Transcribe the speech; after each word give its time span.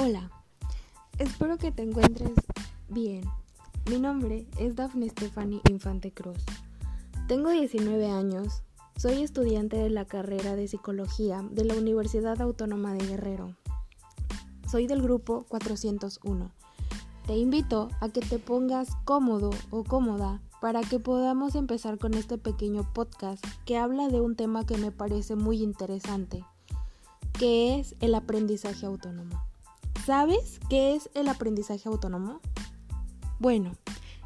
Hola, 0.00 0.30
espero 1.18 1.58
que 1.58 1.72
te 1.72 1.82
encuentres 1.82 2.30
bien. 2.88 3.24
Mi 3.90 3.98
nombre 3.98 4.46
es 4.56 4.76
Daphne 4.76 5.08
Stephanie 5.08 5.60
Infante 5.68 6.12
Cruz. 6.12 6.38
Tengo 7.26 7.50
19 7.50 8.08
años, 8.08 8.62
soy 8.96 9.24
estudiante 9.24 9.76
de 9.76 9.90
la 9.90 10.04
carrera 10.04 10.54
de 10.54 10.68
psicología 10.68 11.42
de 11.50 11.64
la 11.64 11.74
Universidad 11.74 12.40
Autónoma 12.40 12.94
de 12.94 13.08
Guerrero. 13.08 13.56
Soy 14.70 14.86
del 14.86 15.02
grupo 15.02 15.46
401. 15.48 16.52
Te 17.26 17.36
invito 17.36 17.88
a 18.00 18.08
que 18.08 18.20
te 18.20 18.38
pongas 18.38 18.90
cómodo 19.04 19.50
o 19.70 19.82
cómoda 19.82 20.40
para 20.60 20.82
que 20.82 21.00
podamos 21.00 21.56
empezar 21.56 21.98
con 21.98 22.14
este 22.14 22.38
pequeño 22.38 22.88
podcast 22.94 23.44
que 23.64 23.76
habla 23.76 24.06
de 24.06 24.20
un 24.20 24.36
tema 24.36 24.64
que 24.64 24.78
me 24.78 24.92
parece 24.92 25.34
muy 25.34 25.60
interesante, 25.60 26.44
que 27.32 27.80
es 27.80 27.96
el 27.98 28.14
aprendizaje 28.14 28.86
autónomo. 28.86 29.47
¿Sabes 30.04 30.60
qué 30.68 30.94
es 30.94 31.10
el 31.14 31.28
aprendizaje 31.28 31.88
autónomo? 31.88 32.40
Bueno, 33.38 33.72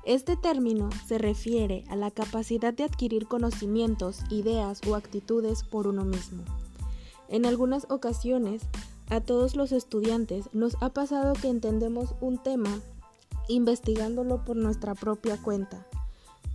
este 0.05 0.37
término 0.37 0.91
se 1.07 1.19
refiere 1.19 1.85
a 1.89 1.97
la 1.97 2.11
capacidad 2.11 2.73
de 2.73 2.85
adquirir 2.85 3.27
conocimientos, 3.27 4.21
ideas 4.31 4.81
o 4.89 4.95
actitudes 4.95 5.63
por 5.65 5.87
uno 5.87 6.05
mismo. 6.05 6.43
En 7.29 7.47
algunas 7.47 7.87
ocasiones, 7.91 8.63
a 9.11 9.21
todos 9.21 9.57
los 9.57 9.73
estudiantes 9.73 10.49
nos 10.53 10.77
ha 10.81 10.91
pasado 10.91 11.35
que 11.35 11.49
entendemos 11.49 12.15
un 12.21 12.39
tema 12.39 12.81
investigándolo 13.49 14.45
por 14.45 14.57
nuestra 14.57 14.95
propia 14.95 15.37
cuenta. 15.37 15.87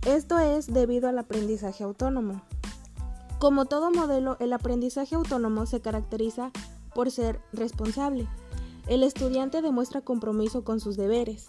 Esto 0.06 0.38
es 0.38 0.66
debido 0.66 1.08
al 1.08 1.18
aprendizaje 1.18 1.84
autónomo. 1.84 2.42
Como 3.38 3.66
todo 3.66 3.90
modelo, 3.90 4.36
el 4.40 4.52
aprendizaje 4.52 5.14
autónomo 5.14 5.66
se 5.66 5.80
caracteriza 5.80 6.50
por 6.94 7.10
ser 7.10 7.40
responsable. 7.52 8.26
El 8.88 9.02
estudiante 9.02 9.60
demuestra 9.60 10.00
compromiso 10.00 10.64
con 10.64 10.80
sus 10.80 10.96
deberes. 10.96 11.48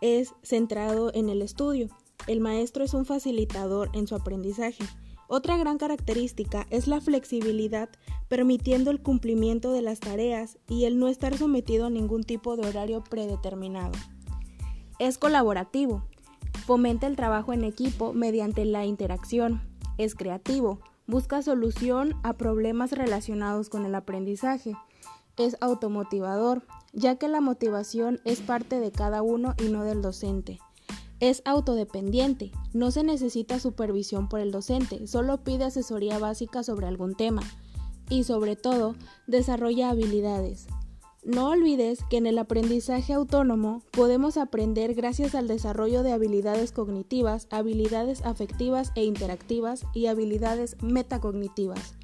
Es 0.00 0.34
centrado 0.44 1.12
en 1.14 1.28
el 1.28 1.42
estudio. 1.42 1.88
El 2.28 2.38
maestro 2.38 2.84
es 2.84 2.94
un 2.94 3.04
facilitador 3.04 3.90
en 3.92 4.06
su 4.06 4.14
aprendizaje. 4.14 4.84
Otra 5.26 5.56
gran 5.56 5.78
característica 5.78 6.68
es 6.70 6.86
la 6.86 7.00
flexibilidad, 7.00 7.88
permitiendo 8.28 8.92
el 8.92 9.02
cumplimiento 9.02 9.72
de 9.72 9.82
las 9.82 9.98
tareas 9.98 10.58
y 10.68 10.84
el 10.84 11.00
no 11.00 11.08
estar 11.08 11.36
sometido 11.36 11.86
a 11.86 11.90
ningún 11.90 12.22
tipo 12.22 12.56
de 12.56 12.68
horario 12.68 13.02
predeterminado. 13.02 13.92
Es 15.00 15.18
colaborativo. 15.18 16.04
Fomenta 16.66 17.08
el 17.08 17.16
trabajo 17.16 17.52
en 17.52 17.64
equipo 17.64 18.12
mediante 18.12 18.64
la 18.64 18.86
interacción. 18.86 19.60
Es 19.98 20.14
creativo. 20.14 20.78
Busca 21.08 21.42
solución 21.42 22.14
a 22.22 22.34
problemas 22.34 22.92
relacionados 22.92 23.70
con 23.70 23.86
el 23.86 23.96
aprendizaje 23.96 24.76
es 25.44 25.56
automotivador, 25.60 26.62
ya 26.92 27.16
que 27.16 27.28
la 27.28 27.40
motivación 27.40 28.20
es 28.24 28.40
parte 28.40 28.80
de 28.80 28.92
cada 28.92 29.22
uno 29.22 29.54
y 29.62 29.68
no 29.68 29.84
del 29.84 30.02
docente. 30.02 30.58
Es 31.20 31.42
autodependiente, 31.44 32.50
no 32.72 32.90
se 32.90 33.04
necesita 33.04 33.58
supervisión 33.58 34.28
por 34.28 34.40
el 34.40 34.52
docente, 34.52 35.06
solo 35.06 35.44
pide 35.44 35.64
asesoría 35.64 36.18
básica 36.18 36.62
sobre 36.62 36.86
algún 36.86 37.14
tema. 37.14 37.42
Y 38.08 38.24
sobre 38.24 38.56
todo, 38.56 38.96
desarrolla 39.26 39.90
habilidades. 39.90 40.66
No 41.22 41.50
olvides 41.50 42.00
que 42.08 42.16
en 42.16 42.26
el 42.26 42.38
aprendizaje 42.38 43.12
autónomo 43.12 43.82
podemos 43.90 44.38
aprender 44.38 44.94
gracias 44.94 45.34
al 45.34 45.48
desarrollo 45.48 46.02
de 46.02 46.12
habilidades 46.12 46.72
cognitivas, 46.72 47.46
habilidades 47.50 48.22
afectivas 48.24 48.90
e 48.94 49.04
interactivas 49.04 49.84
y 49.92 50.06
habilidades 50.06 50.76
metacognitivas. 50.82 51.94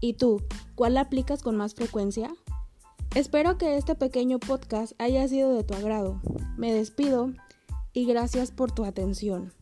¿Y 0.00 0.14
tú, 0.14 0.42
cuál 0.74 0.96
aplicas 0.96 1.42
con 1.42 1.56
más 1.56 1.74
frecuencia? 1.74 2.32
Espero 3.14 3.58
que 3.58 3.76
este 3.76 3.94
pequeño 3.94 4.40
podcast 4.40 5.00
haya 5.00 5.28
sido 5.28 5.54
de 5.54 5.62
tu 5.62 5.74
agrado. 5.74 6.20
Me 6.56 6.74
despido 6.74 7.32
y 7.92 8.06
gracias 8.06 8.50
por 8.50 8.72
tu 8.72 8.84
atención. 8.84 9.52